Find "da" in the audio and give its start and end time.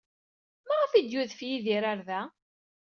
2.07-2.21